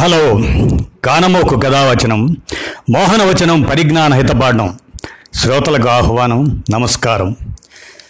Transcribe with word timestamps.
Hello 0.00 0.40
కానమోకు 1.04 1.56
కథావచనం 1.56 2.36
మోహనవచనం 2.90 3.62
పరిజ్ఞాన 3.62 4.14
హితపాఠం. 4.14 4.78
శ్రోతలకు 5.34 5.88
ఆహ్వానం 5.88 6.62
నమస్కారం. 6.70 7.36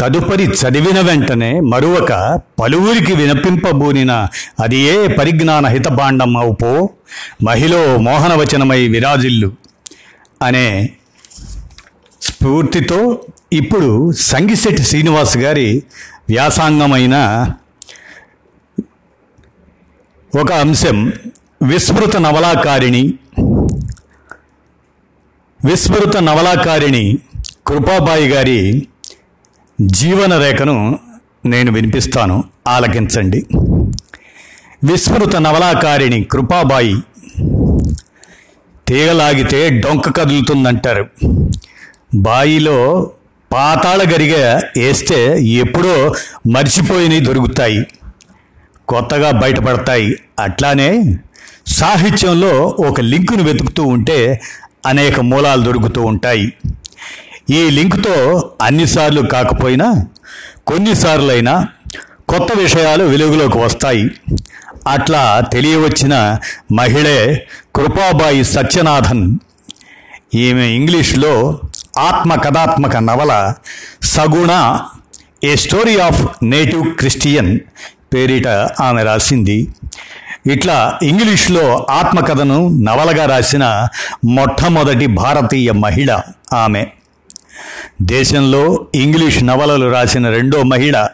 తదుపరి 0.00 0.44
చదివిన 0.44 1.00
వెంటనే 1.00 1.60
మరొక 1.60 2.40
పలువురికి 2.60 3.12
వినపింపబూనిన 3.12 4.26
అది 4.60 4.76
ఏ 4.76 5.08
పరిజ్ఞాన 5.08 5.66
హితపాండం 5.66 6.36
అవుపో 6.36 6.90
మహిళ 7.42 7.96
మోహనవచనమై 7.96 8.88
విరాజిల్లు. 8.88 9.52
అనే 10.42 10.90
స్ఫూర్తితో 12.22 13.20
ఇప్పుడు 13.52 14.12
సంగిశెట్టి 14.12 14.82
శ్రీనివాస్ 14.82 15.36
గారి 15.36 15.82
వ్యాసాంగమైన 16.30 17.46
ఒక 20.40 20.52
అంశం 20.52 21.12
విస్మృత 21.62 22.16
నవలాకారిణి. 22.16 23.14
విస్మృత 25.64 26.16
నవలాకారిణి 26.16 27.18
కృపాబాయి 27.66 28.28
గారి 28.28 28.86
జీవన 29.80 30.38
రేఖను 30.38 30.98
నేను 31.44 31.72
వినిపిస్తాను. 31.72 32.44
ఆలకించండి. 32.66 33.46
విస్మృత 34.84 35.36
నవలాకారిణి 35.36 36.24
కృపాబాయి 36.24 36.96
తీగలాగితే 38.88 39.70
డొంక 39.70 40.16
కదులుతుందంటారు. 40.16 41.08
బాయిలో 42.14 43.10
పాతాళ 43.52 44.02
గరిగ 44.02 44.60
వేస్తే 44.76 45.42
ఎప్పుడో 45.42 46.14
మర్చిపోయినవి 46.50 47.20
దొరుకుతాయి. 47.20 47.86
కొత్తగా 48.88 49.30
బయటపడతాయి. 49.30 50.16
అట్లానే 50.40 51.16
సాహిత్యంలో 51.66 52.76
ఒక 52.88 53.00
లింకును 53.00 53.42
వెతుకుతూ 53.42 53.82
ఉంటే 53.82 54.40
అనేక 54.86 55.20
మూలాలు 55.20 55.62
దొరుకుతూ 55.62 56.02
ఉంటాయి. 56.02 56.52
ఈ 57.50 57.70
లింకుతో 57.70 58.50
అన్నిసార్లు 58.62 59.20
కాకపోయినా 59.20 60.06
కొన్నిసార్లైనా 60.66 61.68
కొత్త 62.28 62.58
విషయాలు 62.58 63.04
వెలుగులోకి 63.04 63.58
వస్తాయి. 63.58 64.10
అట్లా 64.88 65.40
తెలియవచ్చిన 65.52 66.38
మహిళే 66.72 67.46
కృపాబాయి 67.76 68.44
సత్యనాథన్. 68.44 69.38
ఈమె 70.34 70.66
ఇంగ్లీష్లో 70.66 71.60
ఆత్మకథాత్మక 71.98 72.96
నవల 72.96 73.54
Saguna 74.02 74.80
a 75.44 75.56
story 75.56 75.98
of 75.98 76.26
native 76.42 76.94
Christian 76.94 77.60
పేరిట 78.14 78.48
ఆమె 78.80 79.02
రాసింది. 79.02 79.74
ఇట్లా 80.46 80.98
ఇంగ్లీష్లో 81.02 81.86
ఆత్మకథను 81.90 82.68
నవలగా 82.68 83.26
రాసిన 83.26 83.88
మొట్టమొదటి 84.24 85.06
భారతీయ 85.06 85.72
మహిళ 85.72 86.20
ఆమె. 86.52 86.86
దేశంలో 88.02 88.86
ఇంగ్లీష్ 88.94 89.44
నవలలు 89.44 89.90
రాసిన 89.90 90.28
రెండో 90.28 90.62
మహిళ 90.62 91.06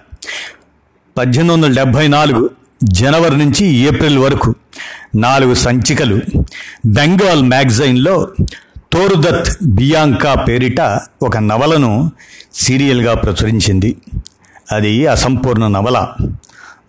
పద్దెనిమిది 1.16 1.54
వందల 1.54 1.72
డెబ్భై 1.72 2.08
నాలుగు 2.08 2.50
జనవరి 2.84 3.36
నుంచి 3.36 3.66
ఏప్రిల్ 3.66 4.18
వరకు 4.18 4.54
నాలుగు 5.14 5.54
సంచికలు 5.54 6.20
బెంగాల్ 6.86 7.42
మ్యాగజైన్లో 7.42 8.30
తోరుదత్ 8.92 9.50
బియాంకా 9.62 10.34
పేరిట 10.34 10.80
ఒక 11.22 11.36
నవలను 11.36 12.10
సీరియల్గా 12.54 13.14
ప్రచురించింది. 13.14 13.96
అది 14.72 15.06
అసంపూర్ణ 15.06 15.66
నవల. 15.66 16.08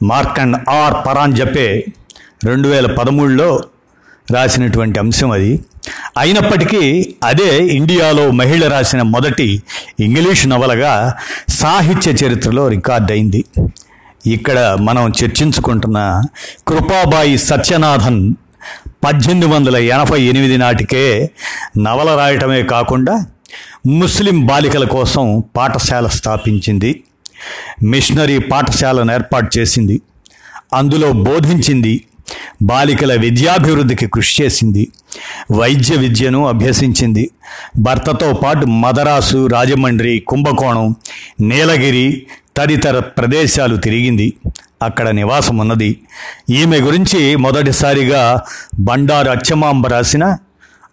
మార్కండ్ 0.03 0.69
ఆర్ 0.69 0.93
పరాంజపే 1.07 1.85
రెండు 2.43 2.67
వేల 2.67 2.95
పదమూడులో 2.95 3.63
రాసినటువంటి 4.31 4.99
అంశం 4.99 5.31
అది. 5.31 5.59
అయినప్పటికీ 6.17 7.15
అదే 7.23 7.67
ఇండియాలో 7.67 8.31
మహిళ 8.31 8.67
రాసిన 8.67 9.02
మొదటి 9.02 9.63
ఇంగ్లీష్ 9.99 10.47
నవలగా 10.47 11.13
సాహిత్య 11.49 12.11
చరిత్రలో 12.11 12.67
రికార్డ్ 12.67 13.11
అయింది 13.11 13.45
ఇక్కడ 14.25 14.77
మనం 14.81 15.13
చర్చించుకుంటున్న 15.23 16.21
కృపాబాయి 16.67 17.37
సత్యనాథన్ 17.37 18.33
పద్దెనిమిది 19.03 19.47
వందల 19.47 19.77
ఎనభై 19.77 20.21
ఎనిమిది 20.21 20.57
నాటికే 20.57 21.29
నవల 21.77 22.15
రాయటమే 22.17 22.63
కాకుండా 22.63 23.25
ముస్లిం 23.87 24.45
బాలికల 24.45 24.85
కోసం 24.85 25.43
పాఠశాల 25.57 26.07
స్థాపించింది. 26.07 27.03
మిషనరీ 27.83 28.37
పాఠశాలను 28.37 29.11
ఏర్పాటు 29.11 29.59
చేసింది. 29.59 30.01
అందులో 30.73 31.11
బోధించింది. 31.11 32.03
బాలికల 32.61 33.19
విద్యాభివృద్ధికి 33.19 34.07
కృషి 34.07 34.43
చేసింది. 34.43 34.87
వైద్య 35.51 35.95
విద్యను 35.95 36.47
అభ్యసించింది. 36.47 37.29
భర్తతో 37.77 38.33
పాటు 38.33 38.65
మదరాసు 38.65 39.47
రాజమండ్రి 39.47 40.19
కుంభకోణం 40.19 40.95
నీలగిరి 41.41 42.27
తదితర 42.57 42.99
ప్రదేశాలు 42.99 43.77
తిరిగింది. 43.77 44.33
అక్కడ 44.82 45.10
నివాసం 45.10 45.58
ఉన్నది 45.58 45.99
ఈమె 46.49 46.80
గురించి 46.80 47.36
మొదటిసారిగా 47.36 48.42
బండారు 48.80 49.30
అచ్చమాంబ 49.30 49.88
రాసిన 49.88 50.38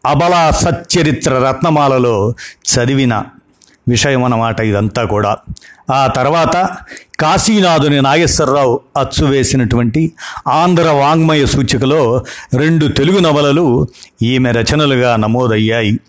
అబలా 0.07 0.51
సచ్చరిత్ర 0.51 1.35
రత్నమాలలో 1.35 2.35
చదివిన 2.75 3.23
విషయం 3.89 4.25
అన్నమాట 4.25 4.61
ఇదంతా 4.61 5.05
కూడా. 5.05 5.37
ఆ 5.95 6.07
తర్వాత 6.07 6.69
కాశీనాథుని 7.21 8.03
నాగేశ్వరరావు 8.03 8.81
అచ్చు 8.97 9.27
వేసినటువంటి 9.27 10.13
ఆంధ్ర 10.49 10.89
వాంగ్మయ 10.89 11.47
సూచికలో 11.47 12.25
రెండు 12.55 12.87
తెలుగు 12.87 13.19
నవలలు 13.19 13.89
ఈమె 14.23 14.53
రచనలుగా 14.53 15.17
నమోదయ్యాయి. 15.17 16.01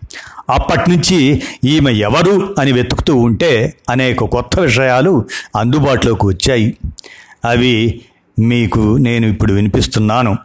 అప్పటి 0.50 0.90
నుంచి 0.90 1.44
ఈమె 1.64 1.91
ఎవరు 1.91 2.56
అని 2.59 2.72
వెతుకుతూ 2.72 3.16
ఉంటే 3.16 3.74
అనేక 3.90 4.24
కొత్త 4.24 4.59
విషయాలు 4.59 5.25
అందుబాటులోకి 5.56 6.25
వచ్చాయి. 6.25 6.78
అవి 7.45 8.01
మీకు 8.39 8.97
నేను 8.97 9.25
ఇప్పుడు 9.28 9.53
వినిపిస్తున్నాను. 9.53 10.38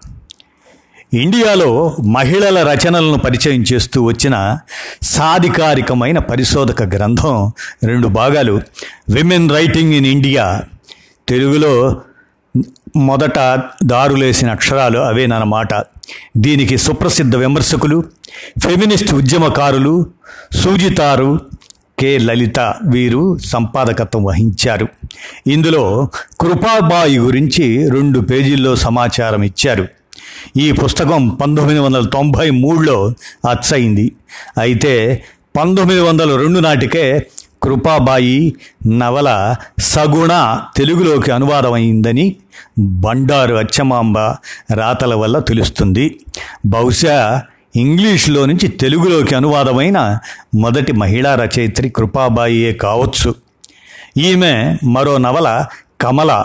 ఇండియాలో 1.14 1.96
మహిళల 2.06 2.58
రచనలను 2.72 3.18
పరిచయం 3.18 3.62
చేస్తూ 3.72 4.02
వచ్చిన 4.02 4.58
సాధికారికమైన 5.02 6.18
పరిశోధక 6.18 6.82
గ్రంథం 6.82 7.52
రెండు 7.84 8.08
భాగాలు. 8.08 8.60
విమెన్ 9.08 9.50
రైటింగ్ 9.50 9.92
ఇన్ 9.92 10.06
ఇండియా 10.06 10.62
తెలుగులో 11.28 12.02
మొదట 12.96 13.38
దారులేసిన 13.84 14.50
అక్షరాలు 14.50 14.98
అవేనన్నమాట 14.98 15.74
దీనికి 16.36 16.78
సుప్రసిద్ధ 16.78 17.36
విమర్శకులు 17.36 18.04
ఫెమినిస్ట్ 18.64 19.12
ఉద్యమకారులు 19.14 20.06
సూజితారు 20.52 21.40
కె 22.00 22.18
లలిత 22.18 22.60
వీరు 22.84 23.38
సంపాదకత్వం 23.44 24.24
వహించారు. 24.24 24.88
ఇందులో 25.46 26.08
కృపాబాయి 26.40 27.18
గురించి 27.18 27.90
రెండు 27.90 28.18
పేజీల్లో 28.18 28.76
సమాచారం 28.76 29.42
ఇచ్చారు. 29.42 29.88
ఈ 30.56 30.72
పుస్తకం 30.72 31.28
పంతొమ్మిది 31.28 31.80
వందల 31.80 32.04
తొంభై 32.06 32.50
మూడులో 32.50 33.14
అచ్చయింది 33.50 34.12
అయితే 34.58 35.22
పంతొమ్మిది 35.56 36.00
వందల 36.00 36.36
రెండు 36.36 36.60
నాటికే 36.60 37.26
కృపాబాయి 37.62 38.54
నవల 38.86 39.54
సగుణ 39.80 40.62
తెలుగులోకి 40.76 41.30
అనువాదమైందని 41.32 42.36
బండారు 42.78 43.54
అచ్చమాంబ 43.54 44.18
రాతల 44.74 45.14
వల్ల 45.14 45.38
తెలుస్తుంది. 45.38 46.20
బహుశా 46.66 47.42
ఇంగ్లీష్లో 47.76 48.46
నుంచి 48.46 48.68
తెలుగులోకి 48.68 49.34
అనువాదమైన 49.34 50.18
మొదటి 50.54 50.92
మహిళా 50.92 51.34
రచయిత్రి 51.34 51.88
కృపాబాయియే 51.88 52.72
కావచ్చు. 52.72 53.34
ఈమె 54.18 54.76
మరో 54.84 55.18
నవల 55.18 55.66
కమల 56.00 56.44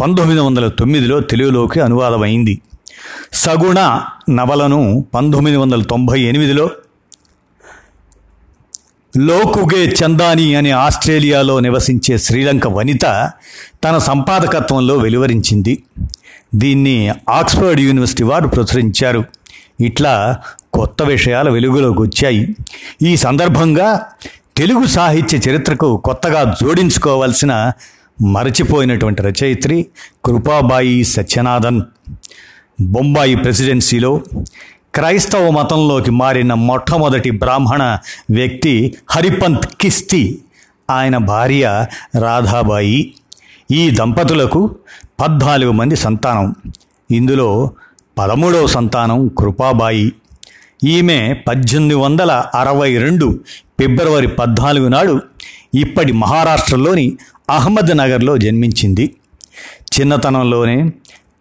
పంతొమ్మిది 0.00 0.40
వందల 0.40 0.68
తొమ్మిదిలో 0.68 1.20
తెలుగులోకి 1.20 1.80
అనువాదమైంది. 1.80 2.60
సగుణ 3.32 4.02
నవలను 4.30 5.06
పంతొమ్మిది 5.14 5.56
వందల 5.56 5.82
తొంభై 5.82 6.20
ఎనిమిదిలో 6.20 6.70
లోకుగే 9.16 9.84
చందాని 9.84 10.54
అనే 10.54 10.70
ఆస్ట్రేలియాలో 10.70 11.60
నివసించే 11.60 12.18
శ్రీలంక 12.18 12.66
వనిత 12.66 13.30
తన 13.84 13.98
సంపాదకత్వంలో 13.98 14.96
వెలువరించింది. 14.96 15.82
దీన్ని 16.54 17.12
ఆక్స్ఫర్డ్ 17.28 17.80
యూనివర్సిటీ 17.80 18.22
వారు 18.22 18.48
ప్రచురించారు. 18.48 19.24
ఇట్లా 19.80 20.38
కొత్త 20.72 21.02
విషయాలు 21.02 21.50
వెలుగులోకి 21.50 22.00
వచ్చాయి. 22.00 22.56
ఈ 23.02 23.16
సందర్భంగా 23.16 24.06
తెలుగు 24.56 24.86
సాహిత్య 24.86 25.38
చరిత్రకు 25.38 25.96
కొత్తగా 25.96 26.56
జోడించుకోవాల్సిన 26.62 27.72
మరచిపోయినటువంటి 28.22 29.22
రచయిత్రి 29.22 29.86
కృపాబాయి 30.24 31.04
సత్యనాథన్. 31.04 31.82
బొంబాయి 32.80 33.34
ప్రెసిడెన్సీలో 33.34 34.20
క్రైస్తవ 34.94 35.50
మతంలోకి 35.50 36.10
మారిన 36.10 36.54
మొట్టమొదటి 36.54 37.30
బ్రాహ్మణ 37.30 37.98
వ్యక్తి 38.30 38.96
హరిపంత్ 39.10 39.66
కిస్తీ. 39.80 40.38
ఆయన 40.90 41.16
భార్య 41.16 41.86
రాధాబాయి. 42.20 43.14
ఈ 43.70 43.90
దంపతులకు 43.90 44.76
పద్నాలుగు 45.20 45.72
మంది 45.72 45.96
సంతానం. 45.96 46.54
ఇందులో 47.10 47.70
పదమూడవ 48.18 48.66
సంతానం 48.66 49.28
కృపాబాయి. 49.28 50.12
ఈమె 50.84 51.36
పద్దెనిమిది 51.48 51.94
వందల 51.94 52.44
అరవై 52.54 52.98
రెండు 52.98 53.40
ఫిబ్రవరి 53.80 54.28
పద్నాలుగు 54.28 54.88
నాడు 54.88 55.20
ఇప్పటి 55.74 56.12
మహారాష్ట్రలోని 56.12 57.18
అహ్మద్ 57.50 57.96
నగర్లో 57.96 58.38
జన్మించింది. 58.38 59.14
చిన్నతనంలోనే 59.80 60.90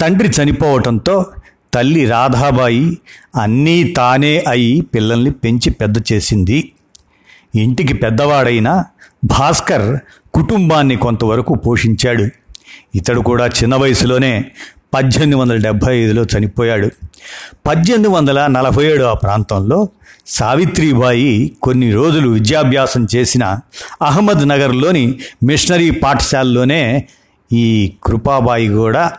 తండ్రి 0.02 0.30
చనిపోవటంతో 0.30 1.26
తల్లి 1.74 2.06
రాధాబాయి 2.06 2.98
అన్నీ 3.42 3.84
తానే 3.84 4.44
అయి 4.48 4.82
పిల్లల్ని 4.82 5.32
పెంచి 5.32 5.70
పెద్ద 5.70 5.96
చేసింది. 6.14 6.72
ఇంటికి 7.56 7.94
పెద్దవాడైన 7.94 8.84
భాస్కర్ 9.26 10.00
కుటుంబాన్ని 10.34 10.96
కొంతవరకు 10.96 11.54
పోషించాడు. 11.54 12.28
ఇతడు 12.96 13.22
కూడా 13.22 13.48
చిన్న 13.48 13.76
వయసులోనే 13.76 14.46
పద్దెనిమిది 14.96 15.36
వందల 15.36 15.56
డెబ్భై 15.56 16.00
ఐదులో 16.04 16.24
చనిపోయాడు. 16.24 16.90
పద్దెనిమిది 17.68 18.10
వందల 18.10 18.48
నలభై 18.48 18.86
ఏడు 18.86 19.04
ఆ 19.04 19.14
ప్రాంతంలో 19.14 19.90
సావిత్రిబాయి 20.28 21.52
కొన్ని 21.62 21.92
రోజులు 21.92 22.30
విద్యాభ్యాసం 22.30 23.08
చేసిన 23.16 23.60
అహ్మద్ 24.02 24.48
నగర్లోని 24.48 25.20
మిషనరీ 25.44 25.90
పాఠశాలలోనే 25.92 27.08
ఈ 27.54 27.94
కృపాబాయి 28.04 28.68
కూడా 28.68 29.12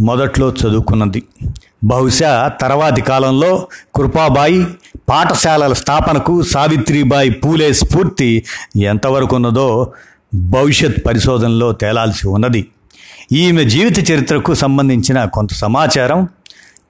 మొదట్లో 0.00 0.50
చదువుకున్నది. 0.50 1.22
బహుశా 1.84 2.52
తర్వాతి 2.60 3.02
కాలంలో 3.02 3.66
కృపాబాయి 3.94 4.66
పాఠశాలల 5.08 5.72
స్థాపనకు 5.72 6.42
సావిత్రిబాయి 6.42 7.30
పూలే 7.30 7.72
స్ఫూర్తి 7.72 8.44
ఎంతవరకు 8.76 9.36
ఉన్నదో 9.36 9.92
భవిష్యత్ 10.34 11.06
పరిశోధనలో 11.06 11.72
తేలాల్సి 11.72 12.28
ఉన్నది. 12.28 12.66
ఈమె 13.32 13.64
జీవిత 13.64 14.10
చరిత్రకు 14.10 14.54
సంబంధించిన 14.54 15.24
కొంత 15.24 15.52
సమాచారం. 15.52 16.28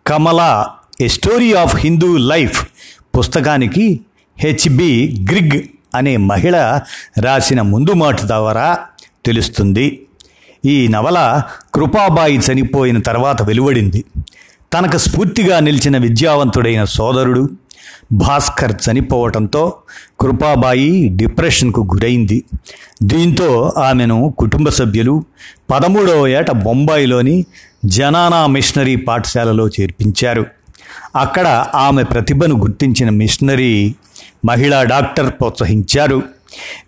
Kamala 0.06 0.70
a 1.00 1.06
story 1.06 1.52
of 1.52 1.76
Hindu 1.76 2.16
life 2.16 2.66
పుస్తకానికి 3.18 4.00
హెచ్బి 4.38 5.24
గ్రిగ్ 5.30 5.62
అనే 5.94 6.16
మహిళ 6.16 6.80
రాసిన 7.20 7.60
ముందు 7.62 7.92
మాట 7.92 8.22
ద్వారా 8.22 8.78
తెలుస్తుంది. 9.26 10.06
ఈ 10.64 10.88
నవల 10.88 11.42
కృపాబాయి 11.74 12.36
చనిపోయిన 12.36 12.98
తర్వాత 12.98 13.42
వెలువడింది. 13.42 14.04
తనకు 14.74 14.98
స్ఫూర్తిగా 14.98 15.60
నిలిచిన 15.60 15.98
విద్యావంతుడైన 15.98 16.84
సోదరుడు 16.84 17.48
భాస్కర్ 18.12 18.72
చనిపోవటంతో 18.72 19.72
కృపాబాయి 20.20 21.08
డిప్రెషన్కు 21.08 21.80
గురైంది. 21.94 22.44
దీంతో 23.02 23.72
ఆమెను 23.78 24.34
కుటుంబ 24.38 24.68
సభ్యులు 24.68 25.24
పదమూడవ 25.70 26.26
ఏట 26.26 26.50
బొంబాయిలోని 26.50 27.44
జనానా 27.84 28.46
మిషనరీ 28.46 28.96
పాఠశాలలో 28.96 29.68
చేర్పించారు. 29.68 30.46
అక్కడ 31.16 31.66
ఆమె 31.74 32.02
ప్రతిభను 32.02 32.60
గుర్తించిన 32.60 33.10
మిషనరీ 33.10 33.94
మహిళా 34.44 34.82
డాక్టర్ 34.82 35.30
ప్రోత్సహించారు. 35.30 36.22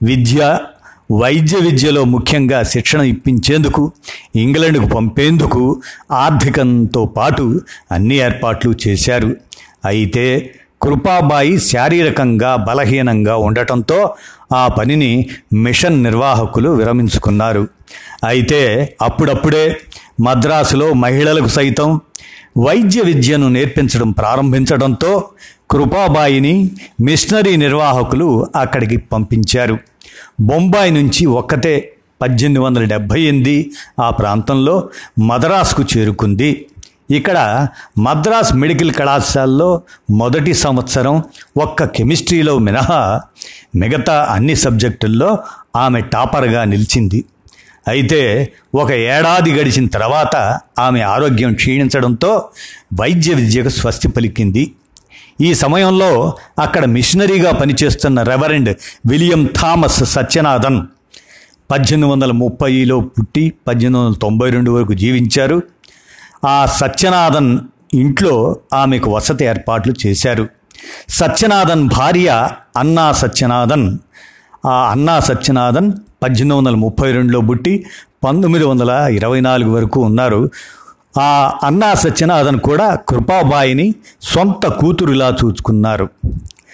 విద్య 0.02 0.58
వైద్య 1.10 1.56
విద్యలో 1.58 2.04
ముఖ్యంగా 2.04 2.62
శిక్షణ 2.62 3.00
ఇప్పించేందుకు 3.00 3.92
ఇంగ్లాండ్కు 4.36 4.94
పంపేందుకు 4.94 5.82
ఆర్థికంతో 6.12 7.04
పాటు 7.04 7.60
అన్ని 7.92 8.16
ఏర్పాట్లు 8.16 8.74
చేశారు. 8.88 9.36
అయితే 9.84 10.52
కృపాబాయి 10.82 11.60
శారీరకంగా 11.60 12.56
బలహీనంగా 12.56 13.36
ఉండటంతో 13.36 14.14
ఆ 14.54 14.68
పనిని 14.68 15.28
మిషన్ 15.52 16.02
నిర్వాహకులు 16.02 16.70
విరమించుకున్నారు. 16.70 17.68
అయితే 18.24 18.94
అప్పుడప్పుడే 19.02 19.76
మద్రాసులో 20.20 20.92
మహిళలకు 20.92 21.48
సైతం 21.48 22.00
వైద్య 22.58 23.00
విద్యను 23.02 23.48
నేర్పించడం 23.48 24.10
ప్రారంభించడంతో 24.10 25.24
కృపాబాయిని 25.70 26.70
మిషనరీ 27.00 27.56
నిర్వాహకులు 27.56 28.46
అక్కడికి 28.56 28.96
పంపించారు. 28.96 29.78
బొంబాయి 30.40 30.90
నుంచి 30.90 31.26
ఒక్కతే 31.26 31.92
పద్దెనిమిది 32.22 32.60
వందల 32.60 32.84
డెబ్భై 32.84 33.20
ఎనిమిది 33.20 33.72
ఆ 34.00 34.10
ప్రాంతంలో 34.10 34.88
మద్రాసుకు 35.18 35.82
చేరుకుంది. 35.82 36.66
ఇక్కడ 37.10 37.68
మద్రాస్ 37.98 38.54
మెడికల్ 38.54 38.92
కళాశాలలో 38.92 39.82
మొదటి 40.10 40.54
సంవత్సరం 40.54 41.22
ఒక్క 41.56 41.84
కెమిస్ట్రీలో 41.84 42.58
మినహా 42.58 43.20
మిగతా 43.76 44.24
అన్ని 44.24 44.56
సబ్జెక్టుల్లో 44.56 45.38
ఆమె 45.76 46.00
టాపర్గా 46.00 46.64
నిలిచింది. 46.64 47.24
అయితే 47.88 48.52
ఒక 48.74 48.90
ఏడాది 48.92 49.50
గడిచిన 49.52 49.86
తర్వాత 49.86 50.60
ఆమె 50.78 51.00
ఆరోగ్యం 51.00 51.54
క్షీణించడంతో 51.54 52.50
వైద్య 53.00 53.34
విద్యకు 53.34 53.68
స్వస్తి 53.68 54.08
పలికింది. 54.08 54.72
ఈ 55.40 55.54
సమయంలో 55.54 56.34
అక్కడ 56.58 56.84
మిషనరీగా 56.84 57.50
పనిచేస్తున్న 57.50 58.22
రెవరెండ్ 58.22 58.70
విలియం 59.06 59.48
థామస్ 59.62 60.04
సత్యనాథన్ 60.04 60.82
పద్దెనిమిది 61.70 62.12
వందల 62.12 62.32
ముప్పైలో 62.32 63.00
పుట్టి 63.00 63.54
పద్దెనిమిది 63.68 64.04
వందల 64.04 64.18
తొంభై 64.18 64.50
రెండు 64.50 64.70
వరకు 64.70 64.92
జీవించారు. 64.92 65.62
ఆ 66.44 66.66
సత్యనాథన్ 66.66 67.58
ఇంట్లో 67.94 68.56
ఆమెకు 68.74 69.10
వసతి 69.10 69.44
ఏర్పాట్లు 69.44 69.94
చేశారు. 70.06 70.48
సత్యనాథన్ 71.08 71.88
భార్య 71.88 72.48
అన్నా 72.76 73.12
సత్యనాథన్ 73.12 73.98
ఆ 74.66 74.90
అన్నా 74.90 75.20
సత్యనాథన్ 75.20 75.92
పద్దెనిమిది 76.22 76.58
వందల 76.58 76.74
ముప్పై 76.74 77.12
రెండులో 77.12 77.40
పుట్టి 77.40 77.86
పంతొమ్మిది 78.24 78.64
వందల 78.64 78.90
ఇరవై 78.90 79.40
నాలుగు 79.40 79.70
వరకు 79.70 80.00
ఉన్నారు. 80.00 80.50
ఆ 81.18 81.58
అన్నా 81.64 81.94
సత్యనాథన్ 81.94 82.60
కూడా 82.60 82.94
కృపాబాయిని 82.94 83.94
సొంత 84.22 84.66
కూతురులా 84.66 85.36
చూచుకున్నారు. 85.44 86.10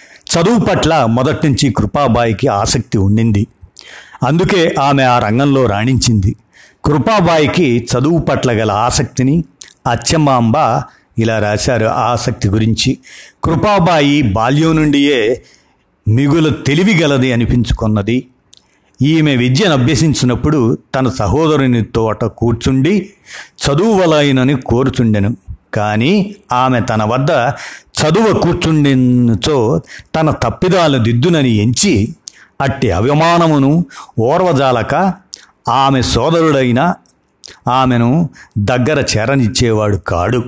చదువు 0.03 0.59
పట్ల 0.59 1.05
మొదటి 1.05 1.49
నుంచి 1.49 1.73
కృపాబాయికి 1.73 2.47
ఆసక్తి 2.47 2.97
ఉండింది. 2.97 3.47
అందుకే 4.23 4.75
ఆమె 4.79 5.03
ఆ 5.03 5.19
రంగంలో 5.19 5.65
రాణించింది. 5.65 6.35
కృపాబాయికి 6.85 7.87
చదువు 7.91 8.17
పట్ల 8.17 8.51
గల 8.51 8.71
ఆసక్తిని 8.71 9.43
అచ్చమాంబ 9.87 10.53
ఇలా 11.17 11.39
రాశారు. 11.39 11.85
ఆ 11.85 12.01
ఆసక్తి 12.01 12.49
గురించి 12.49 12.97
కృపాబాయి 13.43 14.21
బాల్యం 14.21 14.75
నుండియే 14.75 15.43
మిగులు 16.07 16.49
తెలివి 16.49 17.03
గలది 17.03 17.33
అనిపించుకున్నది. 17.33 18.27
ఈమె 19.01 19.35
విద్యను 19.35 19.73
అభ్యసించినప్పుడు 19.73 20.77
తన 20.95 21.09
సహోదరుని 21.09 21.83
తోట 21.83 22.25
కూర్చుండి 22.25 23.13
చదువువలైనని 23.65 24.61
కోరుచుండెను. 24.61 25.37
కానీ 25.73 26.35
ఆమె 26.51 26.81
తన 26.81 27.03
వద్ద 27.03 27.31
చదువు 27.99 28.39
కూర్చుండినచో 28.39 29.81
తన 30.15 30.29
తప్పిదాలు 30.29 30.97
దిద్దునని 30.97 31.49
ఎంచి 31.49 32.15
అట్టి 32.61 32.91
అభిమానమును 32.91 33.85
ఓర్వజాలక 34.19 35.13
ఆమె 35.69 36.01
సోదరుడైన 36.01 36.93
ఆమెను 37.67 38.29
దగ్గర 38.57 39.05
చేరనిచ్చేవాడు 39.17 39.97
కాడు. 39.97 40.43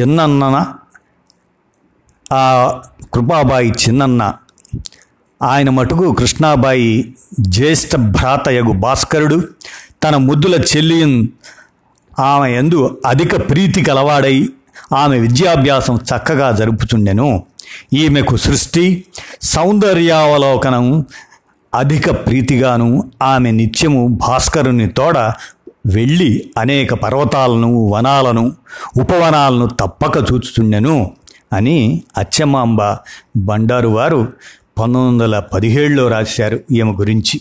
చిన్నన్న 0.00 0.66
ఆ 2.32 2.80
కృపాబాయి 3.14 3.70
చిన్నన్న 3.70 4.34
ఆయన 5.42 5.70
మటుకు 5.70 6.12
కృష్ణాబాయి 6.12 7.14
జ్యేష్ఠ 7.48 7.96
భ్రాతయగు 7.96 8.72
భాస్కరుడు. 8.72 9.38
తన 10.04 10.16
ముద్దుల 10.16 10.54
చెల్లియన్ 10.70 11.16
ఆమె 12.18 12.48
ఎందు 12.52 12.78
అధిక 13.06 13.50
ప్రీతి 13.50 13.82
కలవాడై 13.82 14.36
ఆమె 14.94 15.18
విద్యాభ్యాసం 15.18 15.96
చక్కగా 16.10 16.50
జరుపుతుండెను 16.50 17.28
ఈమెకు 17.92 18.36
సృష్టి 18.36 18.84
సౌందర్యావలోకనం 19.42 20.86
అధిక 21.74 22.10
ప్రీతిగాను 22.26 22.88
ఆమె 23.22 23.50
నిత్యము 23.50 24.02
భాస్కరుని 24.08 24.88
తోడ 24.88 25.18
వెళ్ళి 25.86 26.50
అనేక 26.58 26.94
పర్వతాలను 26.94 27.88
వనాలను 27.88 28.44
ఉపవనాలను 28.96 29.66
తప్పక 29.80 30.16
చూచుచుండెను 30.18 30.96
అని 31.52 31.78
అచ్చమాంబ 32.16 32.82
బండారు 33.36 33.88
వారు 33.88 34.20
పంతొమ్మిది 34.78 35.24
వందల 35.24 35.38
పదిహేడులో 35.38 36.08
రాశారు 36.08 36.60
ఈమె 36.72 36.92
గురించి. 36.92 37.40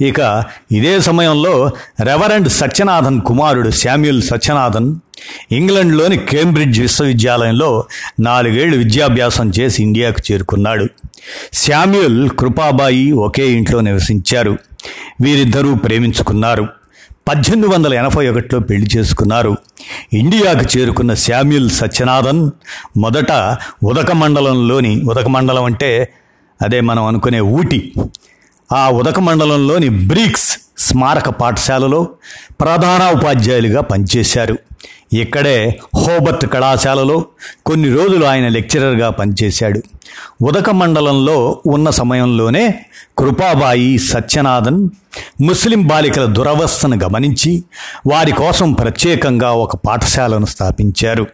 ఇక 0.00 0.44
ఇదే 0.72 1.00
సమయంలో 1.00 1.70
రెవరెండ్ 2.00 2.48
సత్యనాథన్ 2.48 3.20
కుమారుడు 3.20 3.70
శామ్యుల్ 3.70 4.22
సత్యనాథన్ 4.22 4.96
ఇంగ్లండ్లోని 5.52 6.16
కేంబ్రిడ్జ్ 6.16 6.80
విశ్వవిద్యాలయంలో 6.80 7.84
నాలుగేళ్ళు 8.20 8.76
విద్యాభ్యాసం 8.76 9.52
చేసి 9.58 9.82
ఇండియాకు 9.82 10.32
చేరుకున్నాడు. 10.32 10.86
శామ్యుల్ 11.52 12.30
కృపాబాయి 12.30 13.12
ఒకే 13.12 13.52
ఇంట్లో 13.52 13.80
నివసించారు. 13.80 14.58
వీరిద్దరూ 15.20 15.74
ప్రేమించుకున్నారు. 15.74 16.77
పద్దెనిమిది 17.28 17.74
వందల 17.74 17.94
ఎనభై 17.94 18.28
ఒకటిలో 18.28 18.60
పెళ్ళి 18.60 18.86
చేసుకున్నారు. 18.96 19.56
ఇండియాకు 20.12 20.78
చేరుకున్న 20.78 21.14
శామ్యుల్ 21.14 21.70
సత్యనాథన్ 21.70 22.50
మొదట 22.96 23.32
ఉదక 23.84 24.12
మండలంలోని 24.12 25.02
ఉదక 25.02 25.28
మండలం 25.28 25.64
అంటే 25.64 26.12
అదే 26.62 26.80
మనం 26.80 27.04
అనుకునే 27.04 27.40
ఊటి. 27.40 27.92
ఆ 28.72 28.90
ఉదక 28.90 29.20
మండలంలోని 29.20 29.88
బ్రీక్స్ 29.88 30.58
స్మారక 30.78 31.28
పాఠశాలలో 31.28 32.08
ప్రధాన 32.60 33.18
ఉపాధ్యాయులుగా 33.18 33.80
పనిచేశారు. 33.80 34.58
ఇక్కడే 35.12 35.80
హోబర్ట్ 35.96 36.46
కళాశాలలో 36.46 37.24
కొన్ని 37.66 37.88
రోజులు 37.88 38.24
ఆయన 38.24 38.48
లెక్చరర్గా 38.48 39.10
పనిచేశాడు. 39.10 39.82
ఉదక 40.42 40.70
మండలంలో 40.70 41.62
ఉన్న 41.66 41.90
సమయంలోనే 41.90 42.74
కృపాబాయి 43.18 43.98
సత్యనాథన్ 43.98 44.88
ముస్లిం 45.40 45.82
బాలికల 45.82 46.24
దురవస్థను 46.24 46.98
గమనించి 47.04 47.64
వారి 48.06 48.32
కోసం 48.32 48.72
ప్రత్యేకంగా 48.72 49.52
ఒక 49.52 49.76
పాఠశాలను 49.76 50.46
స్థాపించారు. 50.46 51.26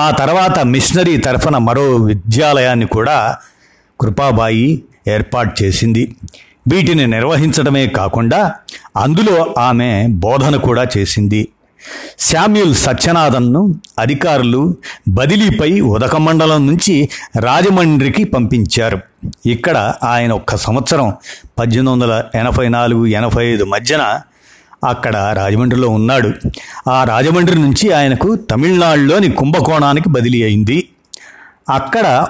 ఆ 0.00 0.10
తర్వాత 0.10 0.58
మిషనరీ 0.58 1.16
తరఫున 1.16 1.58
మరో 1.58 1.94
విద్యాలయాన్ని 1.94 2.86
కూడా 2.86 3.36
కృపాబాయి 4.00 4.82
ఏర్పాటు 5.08 5.62
చేసింది. 5.62 6.14
వీటిని 6.68 7.06
నిర్వహించడమే 7.06 7.86
కాకుండా 7.86 8.52
అందులో 8.96 9.54
ఆమె 9.58 10.06
బోధన 10.10 10.56
కూడా 10.56 10.86
చేసింది. 10.98 11.48
శామ్యుల్ 12.18 12.74
సత్యనాథన్ను 12.74 13.74
అధికారులు 13.98 14.76
బదిలీపై 15.08 15.80
ఉదక 15.80 16.16
మండలం 16.16 16.66
నుంచి 16.66 17.08
రాజమండ్రికి 17.40 18.24
పంపించారు. 18.24 19.00
ఇక్కడ 19.46 19.94
ఆయన 20.04 20.32
ఒక్క 20.32 20.56
సంవత్సరం 20.56 21.12
పద్దెనిమిది 21.58 21.92
వందల 21.92 22.24
ఎనభై 22.34 22.68
నాలుగు 22.68 23.06
ఎనభై 23.06 23.46
ఐదు 23.46 23.64
మధ్యన 23.64 24.20
అక్కడ 24.84 25.16
రాజమండ్రిలో 25.16 25.88
ఉన్నాడు. 25.88 26.32
ఆ 26.90 27.04
రాజమండ్రి 27.04 27.58
నుంచి 27.58 27.92
ఆయనకు 27.92 28.36
తమిళనాడులోని 28.36 29.30
కుంభకోణానికి 29.30 30.08
బదిలీ 30.08 30.42
అయింది. 30.42 30.88
అక్కడ 31.68 32.26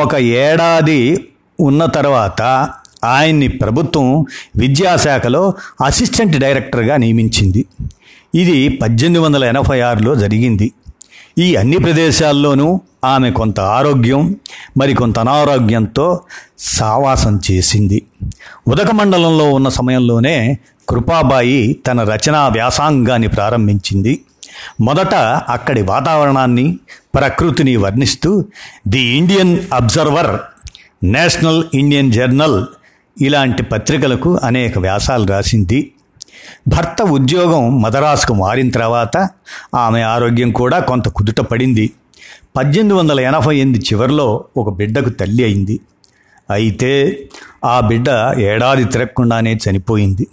ఒక 0.00 0.14
ఏడాది 0.14 1.28
ఉన్న 1.60 1.84
తర్వాత 1.84 2.68
ఆయన్ని 3.04 3.48
ప్రభుత్వం 3.48 4.26
విద్యాశాఖలో 4.56 5.54
అసిస్టెంట్ 5.84 6.36
డైరెక్టర్గా 6.36 6.96
నియమించింది. 6.96 7.64
ఇది 8.34 8.68
పద్దెనిమిది 8.68 9.24
వందల 9.24 9.44
ఎనభై 9.44 9.80
ఆరులో 9.80 10.14
జరిగింది. 10.14 10.72
ఈ 11.38 11.56
అన్ని 11.56 11.78
ప్రదేశాల్లోనూ 11.78 12.80
ఆమె 13.04 13.30
కొంత 13.30 13.60
ఆరోగ్యం 13.60 14.36
మరికొంత 14.76 15.18
అనారోగ్యంతో 15.18 16.20
సావాసం 16.58 17.40
చేసింది. 17.50 18.02
ఉదక 18.68 18.90
మండలంలో 18.90 19.52
ఉన్న 19.52 19.68
సమయంలోనే 19.68 20.58
కృపాబాయి 20.88 21.72
తన 21.72 22.02
రచనా 22.02 22.48
వ్యాసాంగాన్ని 22.48 23.28
ప్రారంభించింది. 23.28 24.20
మొదట 24.80 25.14
అక్కడి 25.48 25.82
వాతావరణాన్ని 25.82 26.78
ప్రకృతిని 27.14 27.76
వర్ణిస్తూ 27.76 28.44
the 28.88 29.00
Indian 29.00 29.58
Observer 29.72 30.40
national 31.04 31.64
Indian 31.74 32.12
journal 32.12 32.66
ఇలాంటి 33.22 33.62
పత్రికలకు 33.62 34.38
అనేక 34.44 34.78
వ్యాసాలు 34.78 35.26
రాసింది. 35.26 35.90
భర్త 36.68 37.02
ఉద్యోగం 37.02 37.82
మదరాసుకు 37.82 38.34
మారిన 38.34 38.70
తర్వాత 38.70 39.28
ఆమె 39.74 40.00
ఆరోగ్యం 40.00 40.50
కూడా 40.50 40.78
కొంత 40.78 41.08
కుదుట 41.08 41.40
పడింది. 41.40 41.92
పద్దెనిమిది 42.56 42.94
వందల 42.94 43.20
ఎనభై 43.20 43.56
ఎనిమిది 43.56 43.84
చివరిలో 43.92 44.44
ఒక 44.56 44.72
బిడ్డకు 44.72 45.08
తల్లి 45.08 45.44
అయింది. 45.44 45.80
అయితే 46.50 47.20
ఆ 47.64 47.80
బిడ్డ 47.80 48.34
ఏడాది 48.38 48.84
తిరగకుండానే 48.84 49.58
చనిపోయింది. 49.70 50.26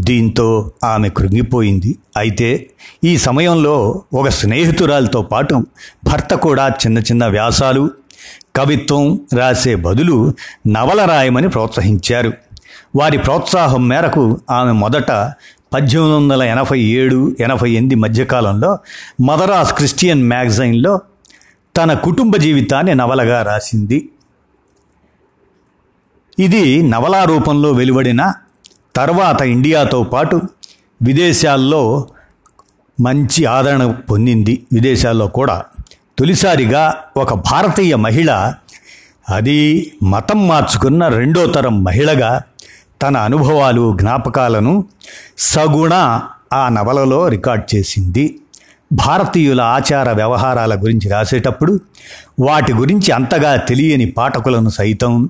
దీంతో 0.00 0.72
ఆమె 0.84 1.08
కృంగిపోయింది. 1.08 1.98
అయితే 2.16 2.70
ఈ 3.04 3.16
సమయంలో 3.16 4.02
ఒక 4.14 4.28
స్నేహితురాలతో 4.28 5.22
పాటు 5.22 5.66
భర్త 6.04 6.34
కూడా 6.34 6.68
చిన్న 6.68 6.98
చిన్న 6.98 7.26
వ్యాసాలు 7.26 7.90
కవిత్వం 8.56 9.20
రాసే 9.38 9.74
బదులు 9.74 10.34
నవల 10.68 11.04
రాయమని 11.04 11.48
ప్రోత్సహించారు. 11.48 12.32
వారి 12.94 13.18
ప్రోత్సాహం 13.18 13.88
మేరకు 13.88 14.40
ఆమె 14.50 14.72
మొదట 14.72 15.10
పద్దెనిమిది 15.72 16.14
వందల 16.14 16.42
ఎనభై 16.42 16.80
ఏడు 16.80 17.36
ఎనభై 17.40 17.70
ఎనిమిది 17.70 17.94
మధ్యకాలంలో 17.94 18.78
మదరాస్ 19.20 19.74
క్రిస్టియన్ 19.74 20.28
మ్యాగజైన్లో 20.28 21.00
తన 21.76 21.94
కుటుంబ 21.94 22.36
జీవితాన్ని 22.36 22.94
నవలగా 22.94 23.42
రాసింది. 23.42 24.08
ఇది 26.38 26.82
నవలా 26.82 27.24
రూపంలో 27.24 27.72
వెలువడిన 27.72 28.32
తర్వాత 28.96 29.42
ఇండియాతో 29.42 30.02
పాటు 30.02 30.40
విదేశాల్లో 31.02 32.08
మంచి 33.00 33.44
ఆదరణ 33.44 33.90
పొందింది. 33.90 34.66
విదేశాల్లో 34.72 35.26
కూడా 35.26 35.64
తొలిసారిగా 36.18 36.94
ఒక 37.16 37.34
భారతీయ 37.34 37.94
మహిళ 37.96 38.52
అది 39.28 39.92
మతం 40.02 40.48
మార్చుకున్న 40.48 41.08
రెండో 41.08 41.46
తరం 41.46 41.84
మహిళగా 41.84 42.42
తన 43.02 43.16
అనుభవాలు 43.16 43.96
జ్ఞాపకాలను 44.00 44.84
సగుణ 45.38 45.94
ఆ 46.52 46.68
నవలలో 46.68 47.28
రికార్డ్ 47.28 47.74
చేసింది. 47.74 48.38
భారతీయుల 48.92 49.60
ఆచార 49.60 50.10
వ్యవహారాల 50.12 50.74
గురించి 50.74 51.08
రాసేటప్పుడు 51.08 51.80
వాటి 52.40 52.72
గురించి 52.72 53.12
అంతగా 53.12 53.56
తెలియని 53.56 54.10
పాఠకులను 54.10 54.70
సైతం 54.70 55.28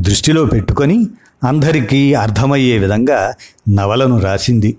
దృష్టిలో 0.00 0.44
పెట్టుకొని 0.44 1.06
అందరికీ 1.44 2.14
అర్థమయ్యే 2.14 2.78
విధంగా 2.78 3.34
నవలను 3.68 4.20
రాసింది. 4.20 4.76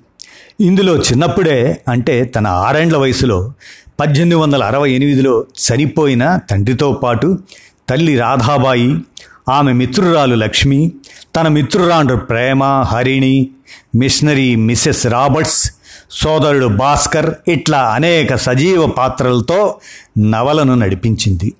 ఇందులో 0.60 0.96
చిన్నప్పుడే 0.96 1.81
అంటే 1.88 2.24
తన 2.24 2.48
ఆరేండ్ల 2.48 2.98
వయసులో 2.98 3.53
పద్దెనిమిది 4.00 4.36
వందల 4.36 4.63
అరవై 4.63 4.91
ఎనిమిదిలో 4.91 5.34
చనిపోయిన 5.41 6.39
తండ్రితో 6.50 6.91
పాటు 6.93 7.39
తల్లి 7.89 8.17
రాధాబాయి 8.17 8.98
ఆమె 9.50 9.74
మిత్రురాలు 9.74 10.36
లక్ష్మి 10.36 10.91
తన 11.36 11.48
మిత్రురాండ్రు 11.48 12.18
Prema 12.18 12.63
Harini 12.63 13.50
missionary 13.96 14.56
Mrs 14.56 15.08
Roberts 15.08 15.72
సోదరుడు 16.12 16.65
భాస్కర్ 16.65 17.36
ఇట్లా 17.48 17.82
అనేక 17.82 18.36
సజీవ 18.36 18.88
పాత్రలతో 18.88 19.75
నవలను 20.20 20.75
నడిపించింది. 20.75 21.53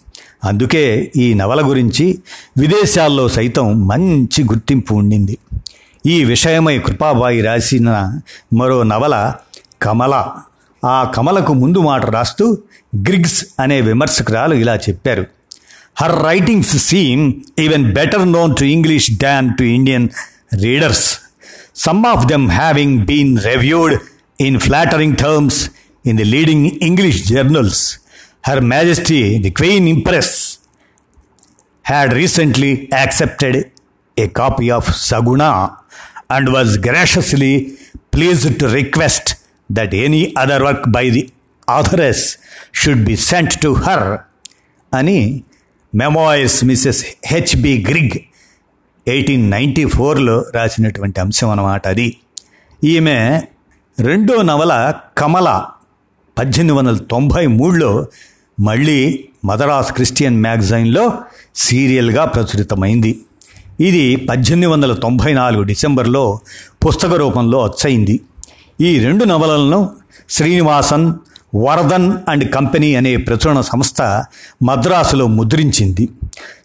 అందుకే 0.44 1.12
ఈ 1.18 1.34
నవల 1.34 1.70
గురించి 1.70 2.20
విదేశాల్లో 2.58 3.28
సైతం 3.28 3.88
మంచి 3.88 4.44
గుర్తింపు 4.44 4.94
ఉండింది. 4.94 5.38
ఈ 6.06 6.24
విషయమై 6.24 6.80
కృపాబాయి 6.80 7.42
రాసిన 7.42 8.20
మరో 8.54 8.84
నవల 8.84 9.34
కమల. 9.82 10.28
ఆ 10.86 11.12
కమలకు 11.16 11.54
ముందు 11.54 11.80
మాట 11.80 12.06
రాస్తూ 12.06 12.58
గ్రిగ్స్ 12.96 13.46
అనే 13.60 13.82
విమర్శకురాలు 13.82 14.56
ఇలా 14.56 14.76
చెప్పారు. 14.76 15.26
Her 16.00 16.14
writings 16.24 16.70
seem 16.90 17.44
even 17.58 17.94
better 17.94 18.26
known 18.26 18.56
to 18.56 18.66
English 18.66 19.18
than 19.18 19.58
to 19.58 19.64
Indian 19.78 20.12
readers, 20.54 21.20
some 21.74 22.06
of 22.06 22.28
them 22.30 22.50
having 22.50 23.06
been 23.06 23.36
reviewed 23.36 24.00
in 24.38 24.60
flattering 24.60 25.16
terms 25.16 25.70
in 26.06 26.16
the 26.16 26.24
leading 26.24 26.78
English 26.78 27.28
journals. 27.28 28.00
Her 28.44 28.62
Majesty, 28.62 29.40
the 29.40 29.52
Queen 29.52 29.88
Empress, 29.88 30.60
had 31.82 32.14
recently 32.14 32.92
accepted 32.94 33.72
a 34.18 34.28
copy 34.30 34.72
of 34.72 34.86
Saguna 34.86 35.78
and 36.30 36.54
was 36.54 36.78
graciously 36.78 37.78
pleased 38.12 38.58
to 38.60 38.70
request 38.70 39.36
that 39.70 39.94
any 39.94 40.34
other 40.36 40.64
work 40.64 40.92
by 40.92 41.10
the 41.10 41.30
authoress 41.68 42.38
should 42.72 43.04
be 43.04 43.18
sent 43.18 43.62
to 43.62 43.76
her. 43.76 44.26
అని 44.98 45.20
memoirs 45.96 46.66
Mrs 46.66 47.06
HB 47.26 47.86
Grigg 47.90 48.18
eighteen 49.08 49.52
ninety 49.52 49.86
ఫోర్లో 49.86 50.46
రాసినటువంటి 50.56 51.20
అంశం 51.20 51.50
అన్నమాట 51.50 51.88
అది. 51.88 52.18
ఈమె 52.84 53.42
రెండో 54.00 54.42
నవల 54.42 54.94
కమల 55.18 55.66
పద్దెనిమిది 56.38 56.72
వందల 56.72 56.98
తొంభై 56.98 57.48
మూడులో 57.48 58.06
మళ్ళీ 58.60 59.26
మదరాస్ 59.46 59.94
క్రిస్టియన్ 59.94 60.42
మ్యాగజైన్లో 60.42 61.14
సీరియల్గా 61.56 62.26
ప్రచురితమైంది. 62.26 63.20
ఇది 63.80 64.16
పద్దెనిమిది 64.16 64.72
వందల 64.72 64.94
తొంభై 64.94 65.34
నాలుగు 65.34 65.64
డిసెంబర్లో 65.64 66.40
పుస్తక 66.88 67.14
రూపంలో 67.14 67.64
వచ్చయింది 67.64 68.20
ఈ 68.82 69.00
రెండు 69.00 69.24
నవలలను 69.24 69.90
శ్రీనివాసన్ 70.30 71.14
వరదన్ 71.56 72.14
అండ్ 72.30 72.54
కంపెనీ 72.54 72.96
అనే 72.96 73.18
ప్రచురణ 73.18 73.62
సంస్థ 73.62 74.02
మద్రాసులో 74.64 75.28
ముద్రించింది. 75.28 76.10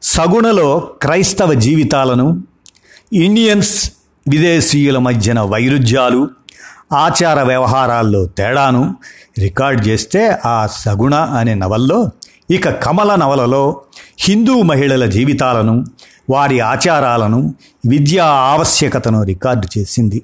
సగుణలో 0.02 0.78
క్రైస్తవ 0.78 1.54
జీవితాలను 1.54 2.42
ఇండియన్స్ 3.12 3.92
విదేశీయుల 4.28 4.98
మధ్యన 4.98 5.40
వైరుధ్యాలు 5.40 6.28
ఆచార 6.92 7.42
వ్యవహారాల్లో 7.42 8.26
తేడాను 8.26 8.94
రికార్డ్ 9.38 9.88
చేస్తే 9.88 10.36
ఆ 10.46 10.66
సగుణ 10.66 11.14
అనే 11.14 11.54
నవల్లో 11.54 12.10
ఇక 12.50 12.70
కమల 12.70 13.14
నవలలో 13.14 13.80
హిందూ 14.18 14.62
మహిళల 14.62 15.06
జీవితాలను 15.06 15.84
వారి 16.30 16.60
ఆచారాలను 16.60 17.54
విద్యా 17.86 18.24
ఆవశ్యకతను 18.24 19.22
రికార్డు 19.22 19.78
చేసింది. 19.78 20.22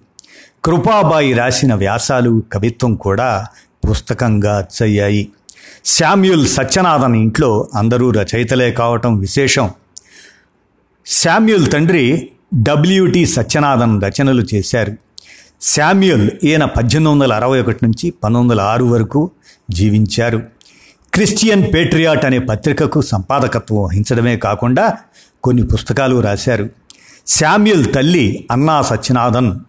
కృపాబాయి 0.65 1.33
రాసిన 1.33 1.75
వ్యాసాలు 1.75 2.43
కవిత్వం 2.53 2.95
కూడా 2.95 3.47
పుస్తకంగా 3.89 4.59
అచ్చయ్యాయి 4.59 5.29
శామ్యుల్ 5.85 6.49
సత్యనాథన్ 6.49 7.17
ఇంట్లో 7.17 7.69
అందరూ 7.75 8.11
రచయితలే 8.11 8.73
కావటం 8.73 9.17
విశేషం. 9.17 9.71
శామ్యుల్ 11.07 11.73
తండ్రి 11.73 12.31
డబ్ల్యూటి 12.63 13.27
సత్యనాథన్ 13.27 14.03
రచనలు 14.03 14.47
చేశారు. 14.55 14.93
శామ్యుల్ 15.61 16.31
ఈయన 16.45 16.65
పద్దెనిమిది 16.65 17.13
వందల 17.13 17.33
అరవై 17.33 17.61
ఒకటి 17.61 17.79
నుంచి 17.83 18.11
పంతొమ్మిది 18.11 18.61
వందల 18.61 18.61
ఆరు 18.61 18.85
వరకు 18.85 19.31
జీవించారు. 19.71 20.43
క్రిస్టియన్ 21.15 21.75
పేట్రియాట్ 21.75 22.25
అనే 22.25 22.39
పత్రికకు 22.39 23.01
సంపాదకత్వం 23.01 23.83
వహించడమే 23.83 24.37
కాకుండా 24.37 24.95
కొన్ని 25.43 25.67
పుస్తకాలు 25.67 26.21
రాశారు. 26.21 26.69
శామ్యుల్ 27.27 27.95
తల్లి 27.95 28.49
అన్నా 28.51 28.83
సత్యనాథన్. 28.83 29.61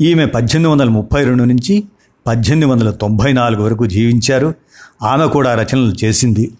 ఈమె 0.00 0.26
పద్దెనిమిది 0.26 0.72
వందల 0.72 0.88
ముప్పై 0.88 1.24
రెండు 1.24 1.44
నుంచి 1.44 1.84
పద్దెనిమిది 2.26 2.66
వందల 2.72 2.90
తొంభై 2.90 3.32
నాలుగు 3.32 3.62
వరకు 3.62 3.86
జీవించారు. 3.86 4.54
ఆమె 5.02 5.26
కూడా 5.26 5.54
రచనలు 5.54 6.04
చేసింది. 6.04 6.52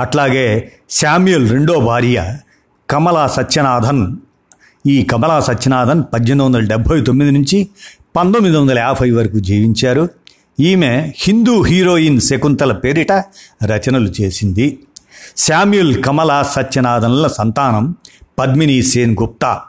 అట్లాగే 0.00 0.72
శామ్యుల్ 0.90 1.50
రెండో 1.50 1.80
భార్య 1.80 2.38
కమలా 2.90 3.26
సత్యనాథన్ 3.26 4.16
ఈ 4.86 5.02
కమలా 5.02 5.40
సత్యనాథన్ 5.40 6.04
పద్దెనిమిది 6.12 6.44
వందల 6.44 6.66
డెబ్భై 6.68 7.00
తొమ్మిది 7.00 7.30
నుంచి 7.30 7.68
పంతొమ్మిది 8.16 8.56
వందల 8.56 8.78
యాభై 8.78 9.10
వరకు 9.10 9.38
జీవించారు. 9.38 10.08
ఈమె 10.60 11.12
హిందూ 11.16 11.62
హీరోయిన్ 11.62 12.20
శకుంతల 12.20 12.72
పేరిట 12.72 13.12
రచనలు 13.64 14.12
చేసింది. 14.20 14.78
శామ్యుల్ 15.36 16.04
కమలా 16.04 16.42
సత్యనాథన్ల 16.42 17.26
సంతానం 17.26 17.94
పద్మిని 18.38 18.82
సేన్ 18.82 19.16
గుప్తా 19.20 19.60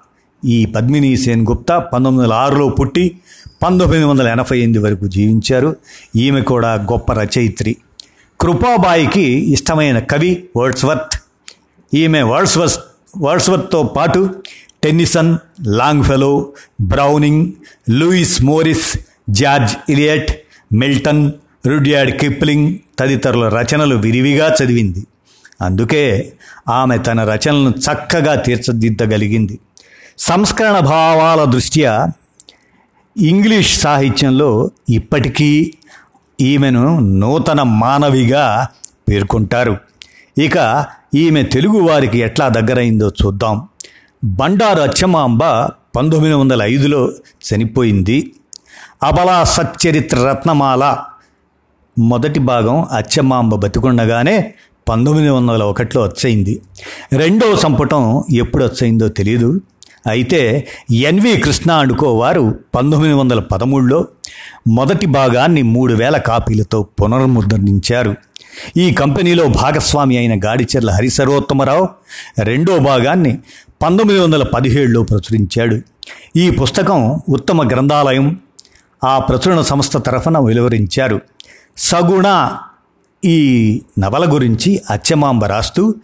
ఈ 0.46 0.66
పద్మిని 0.66 1.18
సేన్ 1.18 1.48
గుప్తా 1.48 1.80
పంతొమ్మిది 1.80 2.30
వందల 2.30 2.34
ఆరులో 2.34 2.70
పుట్టి 2.70 3.20
పంతొమ్మిది 3.64 4.04
వందల 4.04 4.28
ఎనభై 4.28 4.58
ఎనిమిది 4.60 4.80
వరకు 4.80 5.08
జీవించారు. 5.08 5.76
ఈమె 6.16 6.42
కూడా 6.42 6.74
గొప్ప 6.74 7.14
రచయిత్రి. 7.14 7.76
కృపాబాయికి 8.42 9.54
ఇష్టమైన 9.54 10.00
కవి 10.00 10.44
వర్డ్స్వర్త్. 10.58 11.22
ఈమె 11.94 12.22
వర్డ్స్వర్త్ 12.22 12.80
వర్డ్స్వర్త్తో 13.18 13.84
పాటు 13.84 14.30
Tennyson 14.84 15.38
Longfellow 15.68 16.52
Browning 16.82 17.52
Lewis 17.90 18.42
Morris 18.42 18.98
George 19.30 19.92
Eliot 19.92 20.32
Milton 20.74 21.32
Rudyard 21.68 22.12
Kipling 22.12 22.76
తదితరుల 23.00 23.48
రచనలు 23.48 23.96
విరివిగా 23.96 24.56
చదివింది. 24.64 25.08
అందుకే 25.62 26.34
ఆమె 26.70 26.98
తన 26.98 27.24
రచనలను 27.24 27.70
చక్కగా 27.70 28.36
తీర్చిదిద్దగలిగింది. 28.36 29.60
సంస్కరణ 30.18 30.80
భావాల 30.80 31.44
దృష్ట్యా 31.44 32.08
ఇంగ్లీష్ 33.22 33.80
సాహిత్యంలో 33.80 34.72
ఇప్పటికీ 34.90 35.74
ఈమెను 36.42 37.00
నూతన 37.00 37.64
మానవిగా 37.64 38.68
పేర్కొంటారు. 39.10 39.78
ఇక 40.38 40.86
ఈమె 41.16 41.44
తెలుగు 41.44 41.80
వారికి 41.80 42.20
ఎట్లా 42.20 42.48
దగ్గరైందో 42.48 43.10
చూద్దాం. 43.10 43.68
బండారు 44.24 44.82
అచ్చమాంబ 44.82 45.44
పంతొమ్మిది 45.96 46.34
వందల 46.34 46.64
ఐదులో 46.64 47.12
చనిపోయింది. 47.12 48.34
అబలా 49.04 49.44
సచ్చరిత్ర 49.44 50.18
రత్నమాల 50.18 50.98
మొదటి 52.00 52.40
భాగం 52.40 52.82
అచ్చమాంబ 52.82 53.56
బతికుండగానే 53.56 54.54
పంతొమ్మిది 54.90 55.30
వందల 55.30 55.64
ఒకటిలో 55.64 56.04
వచ్చయింది. 56.04 56.62
రెండవ 57.14 57.56
సంపుటం 57.56 58.24
ఎప్పుడు 58.34 58.66
వచ్చయిందో 58.66 59.08
తెలియదు 59.08 59.62
అయితే 60.08 60.68
ఎన్వి 60.92 61.38
కృష్ణ 61.38 61.72
అనుకో 61.72 62.18
వారు 62.18 62.60
పంతొమ్మిది 62.76 63.14
వందల 63.14 63.40
పదమూడులో 63.40 64.08
మొదటి 64.68 65.06
భాగాన్ని 65.06 65.62
మూడు 65.62 65.94
వేల 65.94 66.18
కాపీలతో 66.18 66.84
పునర్ముద్రించారు. 66.84 68.16
ఈ 68.78 68.94
కంపెనీలో 68.94 69.48
భాగస్వామి 69.48 70.18
అయిన 70.18 70.46
గాడిచెర్ల 70.46 70.92
హరిసర్వోత్తమరావు 70.92 71.90
రెండో 72.44 72.80
భాగాన్ని 72.80 73.40
పంతొమ్మిది 73.82 74.20
వందల 74.20 74.44
పదిహేడులో 74.44 75.04
ప్రచురించాడు. 75.04 75.82
ఈ 76.36 76.50
పుస్తకం 76.50 77.22
ఉత్తమ 77.30 77.70
గ్రంథాలయం 77.70 78.40
ఆ 79.04 79.20
ప్రచురణ 79.20 79.62
సంస్థ 79.62 79.98
తరఫున 79.98 80.38
వెలువరించారు. 80.38 81.22
సగుణ 81.78 82.52
ఈ 83.26 83.82
నవల 84.00 84.34
గురించి 84.34 84.82
అచ్చమాంబ 84.90 85.46
రాస్తూ 85.46 85.96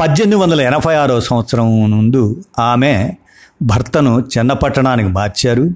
పద్దెనిమిది 0.00 0.42
వందల 0.42 0.60
ఎనభై 0.60 0.94
ఆరో 0.94 1.20
సంవత్సరం 1.20 1.90
ముందు 1.90 2.42
ఆమె 2.58 3.16
భర్తను 3.62 4.24
చెన్నపట్టణానికి 4.38 5.08
మార్చారు. 5.08 5.70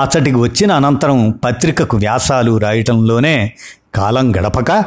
అతడికి 0.00 0.36
వచ్చిన 0.36 0.72
అనంతరం 0.72 1.40
పత్రికకు 1.44 1.96
వ్యాసాలు 1.96 2.58
రాయటంలోనే 2.58 3.52
కాలం 3.94 4.36
గడపక 4.36 4.84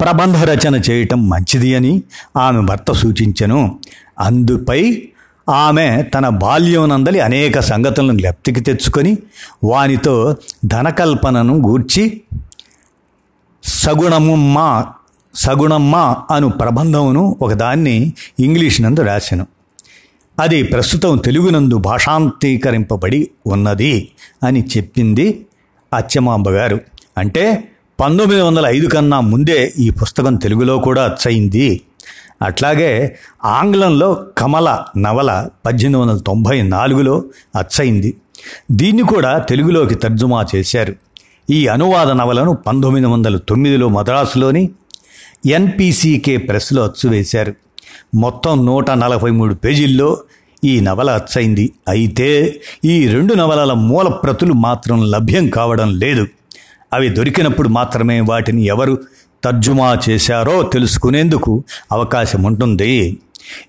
ప్రబంధ 0.00 0.36
రచన 0.36 0.74
చేయటం 0.90 1.28
మంచిది 1.28 1.74
అని 1.74 2.02
ఆమె 2.36 2.60
భర్త 2.60 2.92
సూచించను. 2.92 3.78
అందుపై 4.18 5.02
ఆమె 5.48 6.02
తన 6.02 6.28
బాల్యోనందలి 6.28 7.20
అనేక 7.20 7.60
సంగతులను 7.60 8.18
లెప్తికి 8.18 8.60
తెచ్చుకొని 8.60 9.18
వానితో 9.64 10.36
ధనకల్పనను 10.64 11.54
గూర్చి 11.54 12.20
సగుణమ్మ 13.64 14.84
సగుణమ్మ 15.34 16.16
అను 16.30 16.48
ప్రబంధమును 16.48 17.36
ఒకదాన్ని 17.42 18.12
ఇంగ్లీష్ 18.40 18.82
నందు 18.82 19.00
రాశాను 19.00 19.46
అది 20.40 20.62
ప్రస్తుతం 20.62 21.16
తెలుగునందు 21.16 21.76
భాషాంతీకరింపబడి 21.78 23.30
ఉన్నది 23.46 24.08
అని 24.42 24.66
చెప్పింది 24.76 25.46
అచ్చమాంబ 25.94 26.50
గారు. 26.50 26.80
అంటే 27.18 27.68
పంతొమ్మిది 28.00 28.42
వందల 28.42 28.66
ఐదు 28.66 28.86
కన్నా 28.86 29.20
ముందే 29.20 29.72
ఈ 29.78 29.90
పుస్తకం 29.90 30.34
తెలుగులో 30.34 30.78
కూడా 30.78 31.04
అచ్చయింది. 31.04 31.80
అట్లాగే 32.42 33.18
ఆంగ్లంలో 33.44 34.26
కమల 34.38 34.82
నవల 34.96 35.48
పద్దెనిమిది 35.66 36.10
వందల 36.10 36.20
తొంభై 36.20 36.62
నాలుగులో 36.62 37.24
అచ్చయింది. 37.58 38.16
దీన్ని 38.70 39.02
కూడా 39.02 39.38
తెలుగులోకి 39.38 39.94
తర్జుమా 39.94 40.46
చేశారు. 40.56 40.94
ఈ 41.50 41.66
అనువాద 41.66 42.08
నవలను 42.08 42.54
పంతొమ్మిది 42.54 43.06
వందల 43.06 43.36
తొమ్మిదిలో 43.36 43.88
మద్రాసులోని 43.88 44.70
ఎన్పిసికే 45.46 46.36
ప్రెస్లో 46.36 46.84
అచ్చువేశారు 46.84 47.54
మొత్తం 48.14 48.66
నూట 48.66 48.90
నలభై 48.90 49.30
మూడు 49.30 49.54
పేజీల్లో 49.54 50.18
ఈ 50.64 50.80
నవల 50.80 51.10
అచ్చయింది. 51.10 51.72
అయితే 51.88 52.60
ఈ 52.84 53.08
రెండు 53.08 53.34
నవలల 53.34 53.72
మూల 53.72 54.08
ప్రతులు 54.08 54.52
మాత్రం 54.52 55.10
లభ్యం 55.10 55.50
కావడం 55.50 55.98
లేదు. 55.98 56.26
అవి 56.92 57.08
దొరికినప్పుడు 57.08 57.68
మాత్రమే 57.68 58.20
వాటిని 58.20 58.62
ఎవరు 58.62 58.98
తర్జుమా 59.44 59.98
చేశారో 60.08 60.62
తెలుసుకునేందుకు 60.62 61.64
అవకాశం 61.92 62.42
ఉంటుంది. 62.42 63.18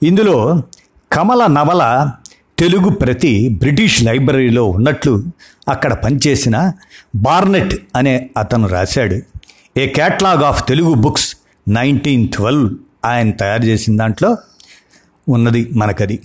ఇందులో 0.04 0.64
కమల 1.12 1.48
నవల 1.48 2.12
తెలుగు 2.60 2.90
ప్రతి 2.90 3.50
బ్రిటిష్ 3.50 4.04
లైబ్రరీలో 4.04 4.66
ఉన్నట్లు 4.66 5.24
అక్కడ 5.70 5.94
పనిచేసిన 5.94 6.72
బార్నెట్ 7.16 7.76
అనే 7.96 8.30
అతను 8.38 8.68
రాశాడు. 8.68 9.20
A 9.80 9.88
catalogue 9.88 10.44
of 10.44 10.68
Telugu 10.68 10.94
books 10.94 11.36
nineteen 11.68 12.28
twelve 12.28 12.74
ఆయన 13.06 13.32
తయారు 13.32 13.64
చేసిన 13.64 13.98
దాంట్లో 13.98 14.38
ఉన్నది 15.30 15.70
మనకది. 15.74 16.20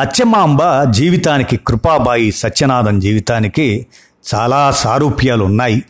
అచ్చమాంబ 0.00 0.58
జీవితానికి 0.90 1.56
కృపాబాయి 1.56 2.32
సత్యనాథన్ 2.32 3.00
జీవితానికి 3.00 3.86
చాలా 4.34 4.70
సారూప్యాలు 4.70 5.44
ఉన్నాయి. 5.44 5.82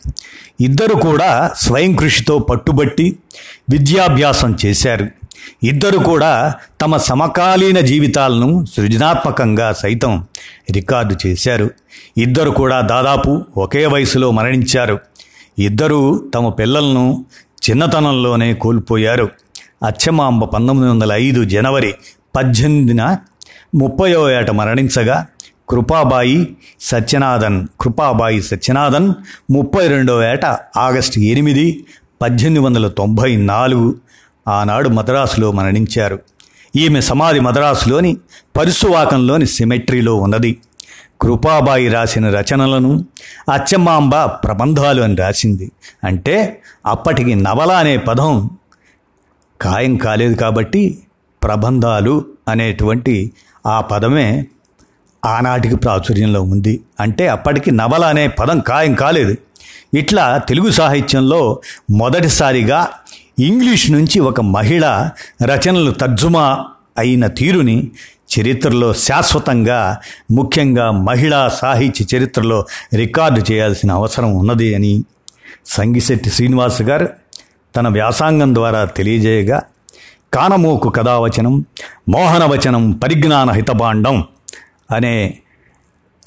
ఇద్దరు 0.61 0.93
కూడా 0.93 1.51
స్వయం 1.57 1.95
కృషితో 1.95 2.39
పట్టుబట్టి 2.39 3.17
విద్యాభ్యాసం 3.69 4.57
చేశారు. 4.65 5.07
ఇద్దరు 5.63 5.97
కూడా 5.97 6.55
తమ 6.81 6.97
సమకాలీన 6.97 7.79
జీవితాలను 7.79 8.65
సృజనాత్మకంగా 8.65 9.73
సైతం 9.73 10.25
రికార్డు 10.71 11.27
చేశారు. 11.27 11.71
ఇద్దరు 12.17 12.49
కూడా 12.49 12.81
దాదాపు 12.81 13.45
ఒకే 13.57 13.85
వయసులో 13.85 14.31
మరణించారు. 14.31 14.99
ఇద్దరూ 15.59 16.29
తమ 16.35 16.49
పిల్లలను 16.49 17.25
చిన్నతనంలోనే 17.69 18.53
కోల్పోయారు. 18.53 19.29
అచ్చమాంబ 19.83 20.43
పంతొమ్మిది 20.43 20.91
వందల 20.91 21.11
ఐదు 21.11 21.43
జనవరి 21.43 21.93
పద్దెనిమిదిన 22.35 23.17
ముప్పయో 23.75 24.31
ఏట 24.31 24.51
మరణించగా 24.51 25.27
కృపాబాయి 25.69 26.57
సత్యనాథన్ 26.81 27.67
కృపాబాయి 27.81 28.41
సత్యనాథన్ 28.41 29.13
ముప్పై 29.51 29.87
రెండో 29.87 30.23
ఏట 30.23 30.45
ఆగస్టు 30.77 31.19
ఎనిమిది 31.19 31.85
పద్దెనిమిది 32.21 32.65
వందల 32.65 32.87
తొంభై 32.87 33.35
నాలుగు 33.35 33.95
ఆనాడు 34.47 34.89
మద్రాసులో 34.89 35.51
మరణించారు. 35.51 36.19
ఈమె 36.75 37.01
సమాధి 37.01 37.39
మద్రాసులోని 37.39 38.17
పరుసువాకంలోని 38.57 39.45
సిమెట్రీలో 39.45 40.15
ఉన్నది. 40.15 40.57
కృపాబాయి 41.21 41.87
రాసిన 41.87 42.29
రచనలను 42.29 43.05
అచ్చమాంబ 43.53 44.15
ప్రబంధాలు 44.15 45.01
అని 45.01 45.15
రాసింది. 45.15 45.71
అంటే 46.03 46.61
అప్పటికి 46.85 47.35
నవల 47.35 47.71
అనే 47.71 47.97
పదం 47.97 48.49
ఖాయం 49.63 49.95
కాలేదు 49.95 50.35
కాబట్టి 50.35 51.03
ప్రబంధాలు 51.43 52.25
అనేటువంటి 52.47 53.31
ఆ 53.65 53.81
పదమే 53.81 54.45
ఆనాటికి 55.25 55.75
ప్రాచుర్యంలో 55.75 56.41
ఉంది. 56.43 56.73
అంటే 56.99 57.27
అప్పటికి 57.27 57.71
నవల 57.71 58.05
అనే 58.05 58.27
పదం 58.27 58.59
ఖాయం 58.59 58.93
కాలేదు. 58.93 59.35
ఇట్లా 59.93 60.37
తెలుగు 60.37 60.71
సాహిత్యంలో 60.71 61.59
మొదటిసారిగా 61.91 62.87
ఇంగ్లీష్ 63.39 63.91
నుంచి 63.91 64.19
ఒక 64.19 64.41
మహిళ 64.41 64.85
రచనలు 65.45 65.91
తర్జుమా 65.91 66.65
అయిన 66.97 67.27
తీరుని 67.27 67.91
చరిత్రలో 68.33 68.93
శాశ్వతంగా 68.93 69.97
ముఖ్యంగా 70.31 70.91
మహిళా 70.91 71.47
సాహిత్య 71.47 72.17
చరిత్రలో 72.17 72.65
రికార్డు 72.93 73.51
చేయాల్సిన 73.51 73.91
అవసరం 73.91 74.33
ఉన్నది 74.33 74.75
అని 74.75 74.93
సంగిశెట్టి 75.65 76.29
శ్రీనివాస్ 76.29 76.81
గారు 76.81 77.09
తన 77.75 77.87
వ్యాసాంగం 77.87 78.55
ద్వారా 78.55 78.85
తెలియజేయగా 78.85 79.61
కానమోకు 80.33 80.89
కథావచనం 80.89 81.65
మోహనవచనం 82.09 82.91
పరిజ్ఞాన 82.91 83.51
హితబాండం 83.51 84.27
అనే 84.91 85.39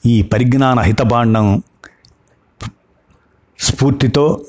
ఈ 0.07 0.23
పరిజ్ఞాన 0.23 0.81
హితబాండం 0.81 1.63
స్ఫూర్తితో 3.59 4.45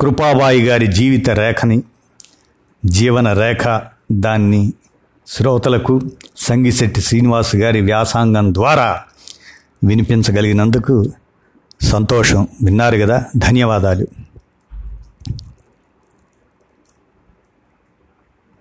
కృపాబాయి 0.00 0.62
గారి 0.62 0.86
జీవిత 0.86 1.30
రేఖని 1.30 1.82
జీవన 2.84 3.32
రేఖ 3.32 3.80
దాన్ని 4.12 4.72
శ్రోతలకు 5.26 6.00
సంగిశెట్టి 6.36 7.00
శ్రీనివాస్ 7.00 7.56
గారి 7.56 7.80
వ్యాసాంగం 7.80 8.54
ద్వారా 8.54 9.02
వినిపించగలిగినందుకు 9.84 11.12
సంతోషం. 11.82 12.48
విన్నారు 12.64 12.98
కదా? 12.98 13.24
ధన్యవాదాలు. 13.36 14.06